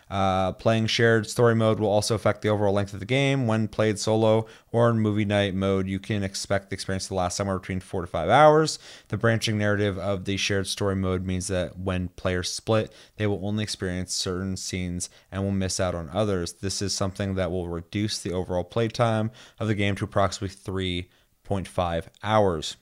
[0.09, 3.47] Uh, playing shared story mode will also affect the overall length of the game.
[3.47, 7.37] When played solo or in movie night mode, you can expect the experience to last
[7.37, 8.79] somewhere between four to five hours.
[9.07, 13.45] The branching narrative of the shared story mode means that when players split, they will
[13.45, 16.53] only experience certain scenes and will miss out on others.
[16.53, 21.09] This is something that will reduce the overall playtime of the game to approximately
[21.47, 22.77] 3.5 hours.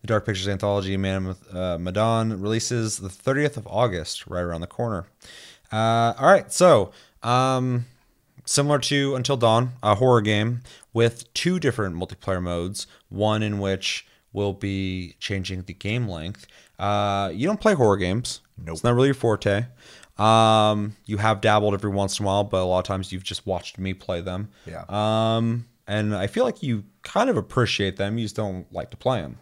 [0.00, 4.60] The Dark Pictures anthology Man of uh, Medan releases the 30th of August, right around
[4.60, 5.06] the corner.
[5.72, 6.92] Uh, all right, so
[7.22, 7.86] um,
[8.44, 12.86] similar to Until Dawn, a horror game with two different multiplayer modes.
[13.08, 16.46] One in which will be changing the game length.
[16.78, 18.40] Uh, you don't play horror games.
[18.58, 18.74] Nope.
[18.74, 19.64] It's not really your forte.
[20.18, 23.24] Um, you have dabbled every once in a while, but a lot of times you've
[23.24, 24.50] just watched me play them.
[24.66, 24.84] Yeah.
[24.88, 28.18] Um, and I feel like you kind of appreciate them.
[28.18, 29.38] You just don't like to play them.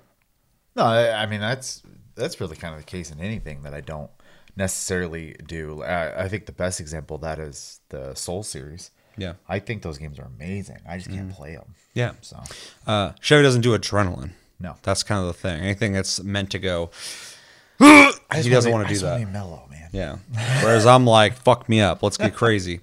[0.76, 1.82] No, I, I mean that's
[2.14, 4.10] that's really kind of the case in anything that I don't
[4.56, 5.82] necessarily do.
[5.82, 8.90] I, I think the best example of that is the Soul series.
[9.16, 9.34] Yeah.
[9.48, 10.78] I think those games are amazing.
[10.88, 11.74] I just can't play them.
[11.92, 12.12] Yeah.
[12.20, 12.40] So
[12.86, 14.30] Uh, Chevy doesn't do adrenaline.
[14.58, 15.60] no, That's kind of the thing.
[15.60, 16.90] Anything that's meant to go,
[17.78, 19.00] he doesn't want to do that.
[19.00, 19.90] just wanna be mellow, man.
[19.92, 20.16] Yeah.
[20.64, 22.02] Whereas I'm like, fuck me up.
[22.02, 22.80] Let's get crazy.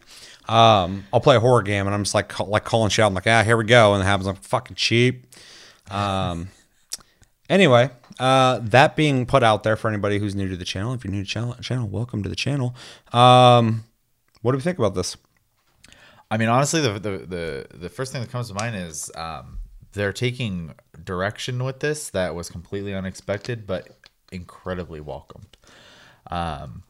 [0.51, 3.05] Um, I'll play a horror game and I'm just like, ca- like calling shit.
[3.05, 3.93] I'm like, ah, here we go.
[3.93, 4.27] And it happens.
[4.27, 5.25] I'm fucking cheap.
[5.89, 6.49] Um,
[7.49, 10.93] anyway, uh, that being put out there for anybody who's new to the channel.
[10.93, 12.75] If you're new to channel, channel, welcome to the channel.
[13.13, 13.85] Um,
[14.41, 15.15] what do we think about this?
[16.29, 19.59] I mean, honestly, the, the the the first thing that comes to mind is um,
[19.93, 23.89] they're taking direction with this that was completely unexpected, but
[24.31, 25.57] incredibly welcomed.
[26.29, 26.83] Um,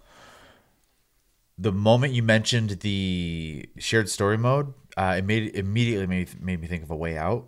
[1.61, 6.67] the moment you mentioned the shared story mode, uh, it made immediately made made me
[6.67, 7.45] think of a way out.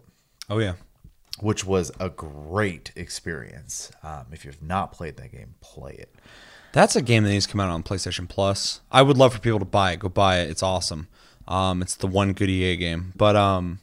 [0.50, 0.74] Oh yeah.
[1.40, 3.92] which was a great experience.
[4.04, 6.14] Um, if you've not played that game, play it.
[6.74, 8.82] That's a game that needs to come out on PlayStation Plus.
[8.92, 10.00] I would love for people to buy it.
[10.00, 10.50] Go buy it.
[10.50, 11.08] It's awesome.
[11.48, 13.80] Um, it's the one good EA game, but um,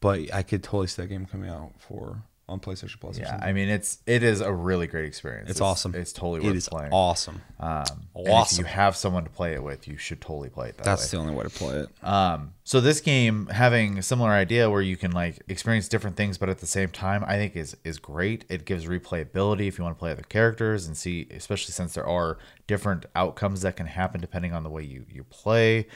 [0.00, 3.18] but I could totally see that game coming out for on PlayStation Plus.
[3.18, 3.38] Yeah.
[3.42, 5.50] I mean it's it is a really great experience.
[5.50, 5.94] it's, awesome.
[5.94, 6.92] It's totally it worth is playing.
[6.92, 7.42] awesome.
[7.58, 7.84] Um,
[8.14, 8.64] and Awesome.
[8.64, 11.12] if you have someone to play it with, you should totally play it that That's
[11.12, 11.16] way.
[11.16, 11.88] the only way to play it.
[12.06, 16.38] Um, so this game having a similar idea where you can like experience different things,
[16.38, 18.44] but at the same time, I think is is great.
[18.48, 22.06] It gives replayability if you want to play other characters and see, especially since there
[22.06, 25.86] are different outcomes that can happen depending on the way you you play.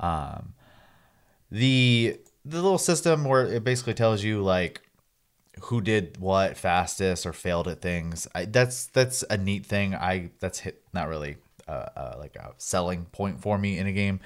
[0.00, 0.54] Um,
[1.50, 4.80] the the little system where it basically tells you like
[5.62, 8.26] who did what fastest or failed at things.
[8.34, 9.94] I, that's that's a neat thing.
[9.94, 11.36] I that's hit not really
[11.68, 14.20] uh, uh, like a selling point for me in a game.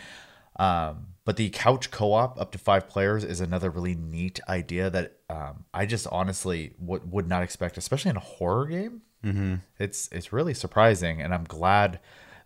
[0.57, 5.17] Um, but the couch co-op up to five players is another really neat idea that
[5.29, 9.03] um, I just honestly would would not expect, especially in a horror game.
[9.25, 9.55] Mm-hmm.
[9.79, 12.01] It's it's really surprising, and I'm glad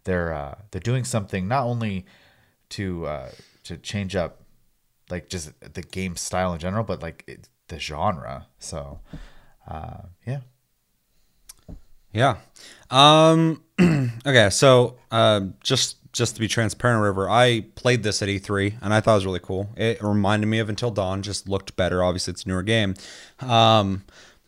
[0.04, 2.06] they're uh, they're doing something not only
[2.70, 3.30] to uh,
[3.64, 4.42] to change up
[5.10, 8.46] like just the game style in general, but like it, the genre.
[8.58, 9.00] So,
[9.66, 10.40] uh, yeah,
[12.12, 12.36] Yeah.
[12.90, 13.62] Um.
[14.26, 14.50] okay.
[14.50, 19.00] So, uh, just just to be transparent, River, I played this at E3 and I
[19.00, 19.68] thought it was really cool.
[19.76, 22.02] It reminded me of Until Dawn, just looked better.
[22.02, 22.94] Obviously, it's a newer game.
[23.40, 24.04] Um,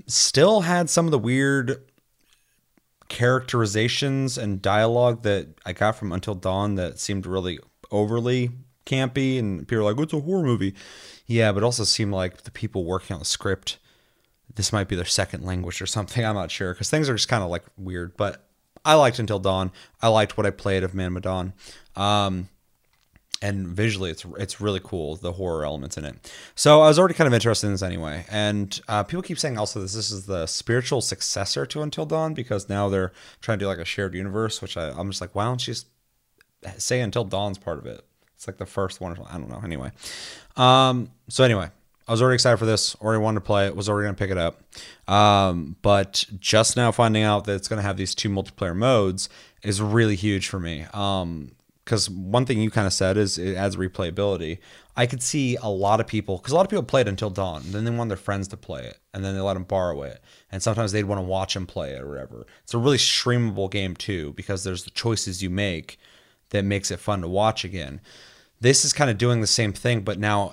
[0.06, 1.82] still had some of the weird
[3.08, 7.58] characterizations and dialogue that I got from Until Dawn that seemed really
[7.90, 8.50] overly
[8.86, 10.74] campy, and people were like, "What's a horror movie?"
[11.30, 13.78] Yeah, but also seemed like the people working on the script
[14.56, 16.24] this might be their second language or something.
[16.26, 18.16] I'm not sure because things are just kind of like weird.
[18.16, 18.44] But
[18.84, 19.70] I liked Until Dawn.
[20.02, 21.52] I liked what I played of Man Medan.
[21.94, 22.48] Um,
[23.40, 26.32] and visually, it's it's really cool the horror elements in it.
[26.56, 28.26] So I was already kind of interested in this anyway.
[28.28, 32.34] And uh, people keep saying also this this is the spiritual successor to Until Dawn
[32.34, 34.60] because now they're trying to do like a shared universe.
[34.60, 35.86] Which I, I'm just like, why don't you just
[36.76, 38.04] say Until Dawn's part of it?
[38.40, 39.12] It's like the first one.
[39.30, 39.60] I don't know.
[39.62, 39.92] Anyway,
[40.56, 41.68] um, so anyway,
[42.08, 42.96] I was already excited for this.
[42.96, 43.76] Already wanted to play it.
[43.76, 44.62] Was already to pick it up.
[45.06, 49.28] Um, but just now finding out that it's to have these two multiplayer modes
[49.62, 50.86] is really huge for me.
[50.94, 51.52] Um,
[51.84, 54.56] because one thing you kind of said is it adds replayability.
[54.96, 57.62] I could see a lot of people because a lot of people played Until Dawn,
[57.66, 60.22] then they want their friends to play it, and then they let them borrow it,
[60.50, 62.46] and sometimes they'd want to watch them play it or whatever.
[62.62, 65.98] It's a really streamable game too because there's the choices you make
[66.50, 68.00] that makes it fun to watch again.
[68.60, 70.52] This is kind of doing the same thing, but now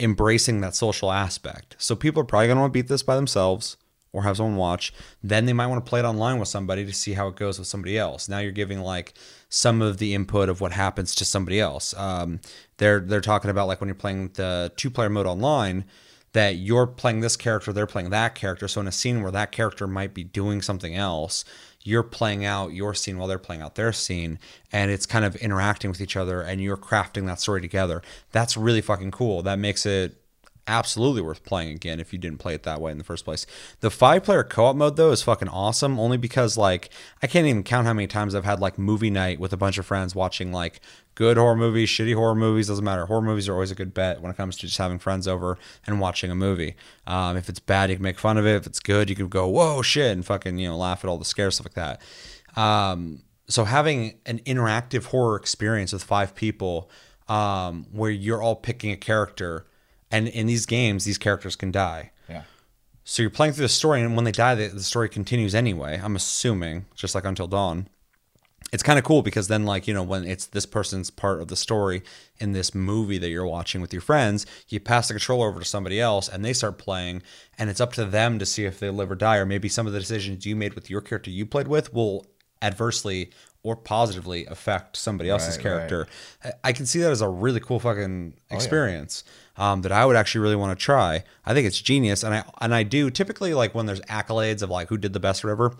[0.00, 1.76] embracing that social aspect.
[1.78, 3.76] So people are probably going to want to beat this by themselves
[4.12, 4.92] or have someone watch.
[5.22, 7.58] Then they might want to play it online with somebody to see how it goes
[7.58, 8.28] with somebody else.
[8.28, 9.14] Now you're giving like
[9.48, 11.94] some of the input of what happens to somebody else.
[11.96, 12.40] Um,
[12.76, 15.84] they're they're talking about like when you're playing the two player mode online
[16.32, 18.68] that you're playing this character, they're playing that character.
[18.68, 21.44] So in a scene where that character might be doing something else,
[21.82, 24.38] you're playing out your scene while they're playing out their scene,
[24.72, 28.02] and it's kind of interacting with each other, and you're crafting that story together.
[28.32, 29.42] That's really fucking cool.
[29.42, 30.20] That makes it
[30.68, 33.46] absolutely worth playing again if you didn't play it that way in the first place.
[33.80, 36.90] The five player co op mode though is fucking awesome only because like
[37.22, 39.78] I can't even count how many times I've had like movie night with a bunch
[39.78, 40.80] of friends watching like
[41.14, 43.06] good horror movies, shitty horror movies, doesn't matter.
[43.06, 45.58] Horror movies are always a good bet when it comes to just having friends over
[45.84, 46.76] and watching a movie.
[47.08, 48.54] Um, if it's bad, you can make fun of it.
[48.54, 51.18] If it's good, you can go, whoa, shit, and fucking, you know, laugh at all
[51.18, 52.60] the scare stuff like that.
[52.60, 56.88] Um, so having an interactive horror experience with five people
[57.28, 59.66] um, where you're all picking a character
[60.10, 62.10] and in these games these characters can die.
[62.28, 62.42] Yeah,
[63.08, 65.98] so you're playing through the story and when they die the, the story continues anyway
[66.04, 67.88] i'm assuming just like until dawn.
[68.70, 71.48] It's kind of cool because then like you know when it's this person's part of
[71.48, 72.02] the story
[72.36, 75.64] in this movie that you're watching with your friends you pass the controller over to
[75.64, 77.22] somebody else and they start playing
[77.56, 79.86] and it's up to them to see if they live or die or maybe some
[79.86, 82.26] of the decisions you made with your character you played with will
[82.60, 83.30] adversely
[83.62, 86.06] or positively affect somebody else's Right, character
[86.44, 89.24] I- i can see that as a really cool fucking experience
[89.56, 92.44] um, that i would actually really want to try i think it's genius and i
[92.60, 95.48] and i do typically like when there's accolades of like who did the best or
[95.48, 95.76] whatever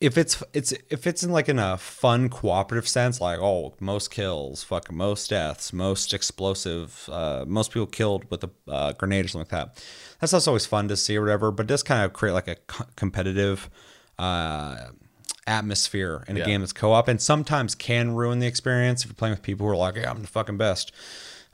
[0.00, 4.10] if it's it's if it's in like in a fun cooperative sense, like oh most
[4.10, 9.28] kills, fuck most deaths, most explosive, uh, most people killed with a uh, grenade or
[9.28, 9.84] something like that.
[10.18, 11.52] That's also always fun to see or whatever.
[11.52, 13.70] But it does kind of create like a co- competitive
[14.18, 14.76] uh,
[15.46, 16.46] atmosphere in a Yeah.
[16.46, 19.72] game that's co-op, and sometimes can ruin the experience if you're playing with people who
[19.72, 20.92] are like, yeah, I'm the fucking best.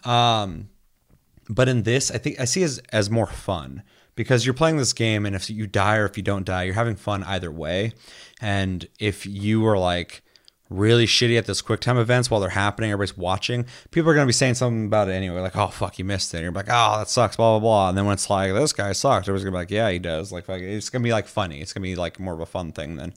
[0.04, 0.68] Um,
[1.48, 3.82] but in this, I think I see as as more fun
[4.14, 6.74] because you're playing this game, and if you die or if you don't die, you're
[6.74, 7.92] having fun either way.
[8.40, 10.22] And if you are like
[10.70, 14.26] really shitty at those quick time events while they're happening, everybody's watching, people are gonna
[14.26, 16.68] be saying something about it anyway, like, "Oh fuck, you missed it." And you're like,
[16.68, 17.88] "Oh, that sucks," blah blah blah.
[17.88, 20.30] And then when it's like, "This guy sucks," everybody's gonna be like, "Yeah, he does."
[20.30, 21.62] Like, it's gonna be like funny.
[21.62, 23.14] It's gonna be like more of a fun thing than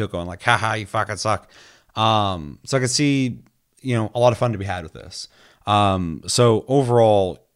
[0.00, 1.50] people going like, "Haha, you fucking suck."
[1.96, 3.38] Um, so I could see,
[3.80, 5.28] you know, a lot of fun to be had with this.
[5.66, 7.46] Um, so overall,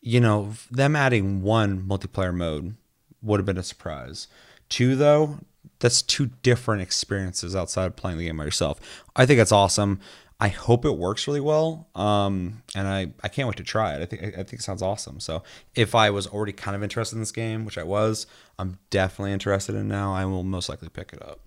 [0.00, 2.76] you know, them adding one multiplayer mode
[3.22, 4.28] would have been a surprise.
[4.68, 5.38] Two, though,
[5.80, 8.80] that's two different experiences outside of playing the game by yourself.
[9.16, 10.00] I think that's awesome.
[10.40, 11.88] I hope it works really well.
[11.96, 14.02] Um, and I, I can't wait to try it.
[14.02, 15.18] I think I think it sounds awesome.
[15.18, 15.42] So
[15.74, 19.32] if I was already kind of interested in this game, which I was, I'm definitely
[19.32, 20.14] interested in now.
[20.14, 21.40] I will most likely pick it up.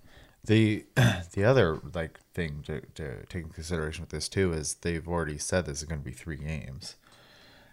[0.44, 0.84] The
[1.34, 5.38] the other like thing to, to take into consideration with this too is they've already
[5.38, 6.96] said this is going to be three games,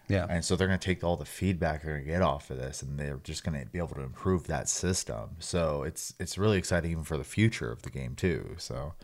[0.08, 0.26] Yeah.
[0.28, 2.58] and so they're going to take all the feedback they're going to get off of
[2.58, 5.30] this, and they're just going to be able to improve that system.
[5.40, 8.54] So it's it's really exciting even for the future of the game too.
[8.58, 8.94] So,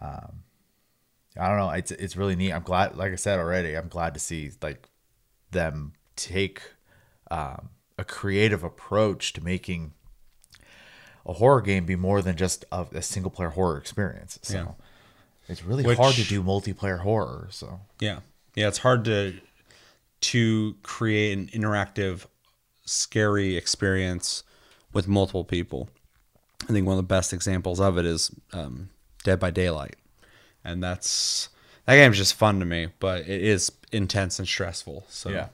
[0.00, 0.44] um,
[1.38, 1.70] I don't know.
[1.70, 2.52] It's it's really neat.
[2.52, 4.88] I'm glad, like I said already, I'm glad to see like
[5.50, 6.62] them take
[7.30, 9.92] um, a creative approach to making
[11.28, 14.38] a horror game be more than just a, a single player horror experience.
[14.42, 14.66] So Yeah.
[15.48, 17.48] it's really Which- hard to do multiplayer horror.
[17.50, 18.20] So Yeah.
[18.54, 19.38] Yeah, it's hard to
[20.20, 22.26] to create an interactive
[22.84, 24.42] scary experience
[24.92, 25.88] with multiple people.
[26.68, 28.88] I think one of the best examples of it is um,
[29.22, 29.94] Dead by Daylight.
[30.64, 31.50] And that's
[31.86, 35.04] that game's just fun to me, but it is intense and stressful.
[35.08, 35.48] So yeah,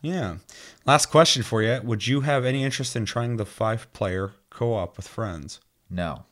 [0.00, 0.36] yeah.
[0.86, 1.80] Last question for you.
[1.82, 5.60] Would you have any interest in trying the five player co op with friends?
[5.90, 6.24] no,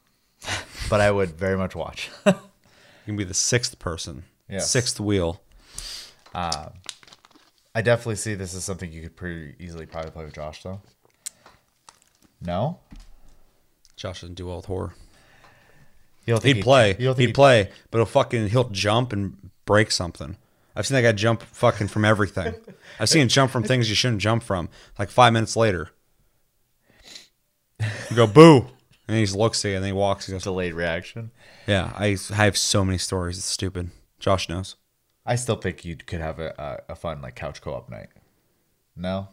[0.90, 2.10] but I would very much watch.
[3.06, 4.24] You can be the sixth person.
[4.48, 4.68] Yes.
[4.68, 5.40] Sixth wheel.
[6.34, 6.70] Uh,
[7.72, 10.80] I definitely see this as something you could pretty easily probably play with Josh though.
[12.40, 12.80] No,
[13.94, 14.94] Josh doesn't do well with horror.
[16.26, 16.94] think He'd play.
[16.94, 20.36] He'd play, but he'll fucking he'll jump and break something.
[20.76, 22.54] I've seen that guy jump fucking from everything.
[23.00, 24.68] I've seen him jump from things you shouldn't jump from.
[24.98, 25.88] Like five minutes later,
[27.80, 28.66] you go boo,
[29.08, 30.26] and he just looks at you and then he walks.
[30.26, 31.30] He goes, delayed reaction.
[31.66, 33.38] "Yeah, I, I have so many stories.
[33.38, 34.76] It's stupid." Josh knows.
[35.24, 38.08] I still think you could have a, a, a fun like couch co-op night.
[38.94, 39.28] No,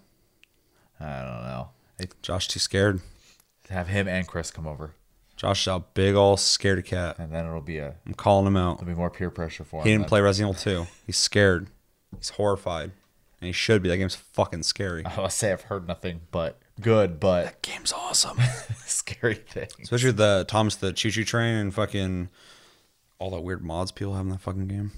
[0.99, 1.69] I don't know.
[1.99, 3.01] I Josh too scared.
[3.69, 4.95] have him and Chris come over,
[5.43, 7.19] Josh is a big old scaredy cat.
[7.19, 8.75] and then it'll be a I'm calling him out.
[8.75, 9.84] it'll be more peer pressure for him.
[9.86, 10.10] He didn't then.
[10.10, 10.91] play Resident Evil 2.
[11.06, 11.67] He's scared.
[12.17, 12.91] He's horrified.
[13.41, 13.89] And he should be.
[13.89, 15.06] That game's fucking scary.
[15.06, 18.38] I'll say I've heard nothing but good, but That game's awesome.
[18.86, 19.67] scary thing.
[19.82, 22.29] Especially the Thomas the Choo Choo Train and fucking
[23.19, 24.91] all the weird mods people have in that fucking game.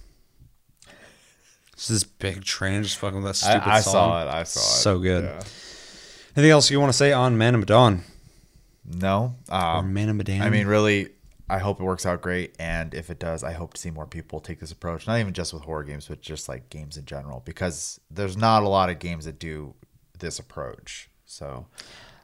[1.73, 3.91] It's this big train just fucking with that stupid I, I song.
[3.93, 4.27] saw it.
[4.27, 4.63] I saw it.
[4.81, 5.23] So good.
[5.23, 5.43] Yeah.
[6.37, 8.03] Anything else you want to say on Man of Medan?
[8.87, 9.35] No.
[9.49, 10.41] Or Um, Man of Medan?
[10.41, 11.09] I mean, really,
[11.49, 12.55] I hope it works out great.
[12.59, 15.07] And if it does, I hope to see more people take this approach.
[15.07, 18.63] Not even just with horror games, but just like games in general, because there's not
[18.63, 19.73] a lot of games that do
[20.19, 21.09] this approach.
[21.25, 21.67] So,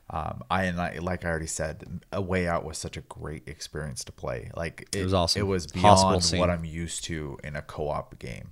[0.10, 3.48] um, I and I, like I already said, A Way Out was such a great
[3.48, 4.52] experience to play.
[4.56, 5.40] Like it, was awesome.
[5.40, 8.52] It was beyond what I'm used to in a co-op game.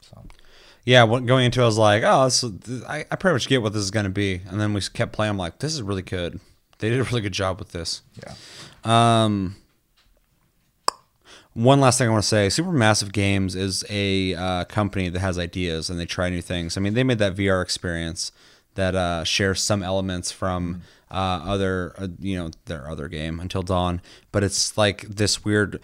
[0.00, 0.22] So
[0.84, 2.44] yeah, when going into it, I was like, oh, this,
[2.84, 4.40] I, I pretty much get what this is going to be.
[4.48, 5.30] And then we kept playing.
[5.30, 6.40] I'm like, this is really good.
[6.80, 8.02] They did a really good job with this.
[8.16, 8.34] yeah,
[8.84, 9.56] Um,
[11.52, 15.38] one last thing I want to say: Supermassive Games is a uh, company that has
[15.38, 16.76] ideas and they try new things.
[16.76, 18.32] I mean, they made that VR experience
[18.74, 23.62] that uh, shares some elements from uh, other, uh, you know, their other game Until
[23.62, 24.00] Dawn,
[24.30, 25.80] but it's like this weird,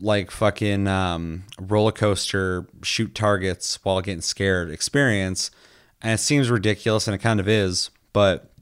[0.00, 5.50] like fucking um, roller coaster shoot targets while getting scared experience,
[6.00, 8.52] and it seems ridiculous, and it kind of is, but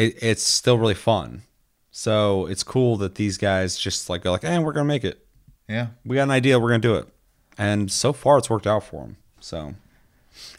[0.00, 1.42] it, it's still really fun
[1.90, 5.26] So it's cool that these guys just like go like, "Hey, we're gonna make it.
[5.68, 5.88] Yeah.
[6.04, 6.58] We got an idea.
[6.58, 7.06] We're gonna do it."
[7.58, 9.16] And so far, it's worked out for them.
[9.40, 9.74] So,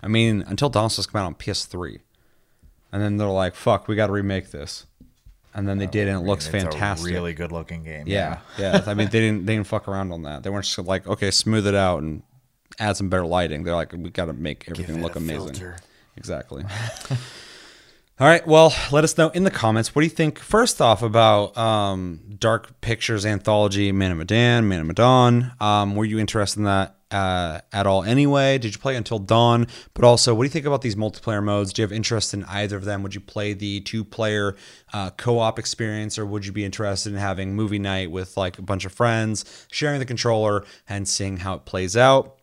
[0.03, 1.99] I mean, until supposed come out on PS3,
[2.91, 4.85] and then they're like, "Fuck, we got to remake this,"
[5.53, 7.11] and then they did, and it looks It's a fantastic.
[7.13, 8.05] really good looking game.
[8.07, 8.83] Yeah, yeah.
[8.85, 10.43] I mean, they didn't they didn't fuck around on that.
[10.43, 12.21] They weren't just like, okay, smooth it out and
[12.77, 13.63] add some better lighting.
[13.63, 15.53] They're like, we got to make everything look amazing.
[15.53, 15.77] filter.
[16.17, 16.63] Exactly.
[18.21, 18.45] All right.
[18.45, 19.95] Well, let us know in the comments.
[19.95, 20.37] What do you think?
[20.37, 25.53] First off, about um, Dark Pictures anthology, Man of Medan, Man of Medan.
[25.59, 28.03] Um, were you interested in that uh, at all?
[28.03, 29.65] Anyway, did you play Until Dawn?
[29.95, 31.73] But also, what do you think about these multiplayer modes?
[31.73, 33.01] Do you have interest in either of them?
[33.01, 34.55] Would you play the two-player
[34.93, 38.61] uh, co-op experience, or would you be interested in having movie night with like a
[38.61, 42.37] bunch of friends, sharing the controller, and seeing how it plays out?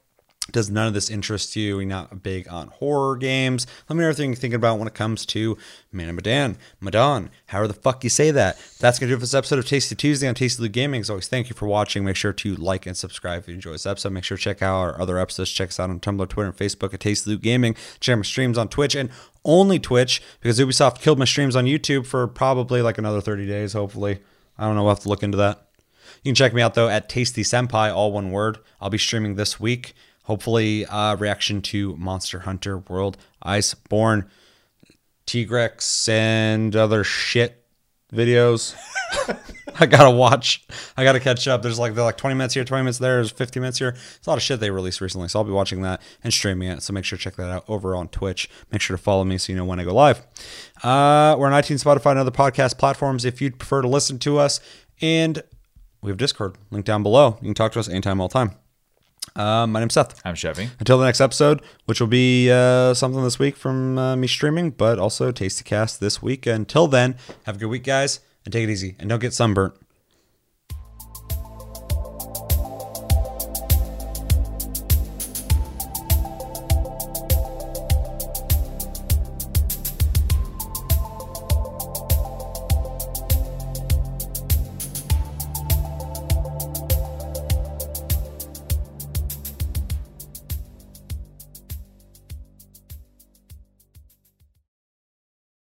[0.50, 1.78] Does none of this interest you?
[1.78, 3.66] You're not big on horror games.
[3.88, 5.58] Let me know everything you're thinking about when it comes to
[5.92, 8.56] Man of Medan, Madan, however the fuck you say that.
[8.80, 11.02] That's going to do it for this episode of Tasty Tuesday on Tasty Loot Gaming.
[11.02, 12.02] As always, thank you for watching.
[12.02, 14.12] Make sure to like and subscribe if you enjoy this episode.
[14.12, 15.50] Make sure to check out our other episodes.
[15.50, 17.74] Check us out on Tumblr, Twitter, and Facebook at Tasty Loot Gaming.
[18.00, 19.10] Check out my streams on Twitch and
[19.44, 23.74] only Twitch because Ubisoft killed my streams on YouTube for probably like another 30 days,
[23.74, 24.20] hopefully.
[24.56, 24.84] I don't know.
[24.84, 25.68] We'll have to look into that.
[26.22, 28.58] You can check me out though at Tasty Senpai, all one word.
[28.80, 29.94] I'll be streaming this week.
[30.28, 34.28] Hopefully, uh, reaction to Monster Hunter World Iceborne,
[35.26, 37.64] Tigrex, and other shit
[38.12, 38.74] videos.
[39.80, 40.66] I gotta watch.
[40.98, 41.62] I gotta catch up.
[41.62, 43.14] There's like they're like 20 minutes here, 20 minutes there.
[43.14, 43.88] There's 15 minutes here.
[43.88, 46.68] It's a lot of shit they released recently, so I'll be watching that and streaming
[46.68, 46.82] it.
[46.82, 48.50] So make sure to check that out over on Twitch.
[48.70, 50.18] Make sure to follow me so you know when I go live.
[50.82, 54.36] Uh, we're on iTunes, Spotify, and other podcast platforms if you'd prefer to listen to
[54.36, 54.60] us.
[55.00, 55.42] And
[56.02, 57.38] we have Discord link down below.
[57.40, 58.52] You can talk to us anytime, all time.
[59.38, 60.20] Uh, my name's Seth.
[60.24, 60.68] I'm Chevy.
[60.80, 64.72] Until the next episode, which will be uh, something this week from uh, me streaming,
[64.72, 66.44] but also Tasty Cast this week.
[66.44, 68.96] Until then, have a good week, guys, and take it easy.
[68.98, 69.74] And don't get sunburnt.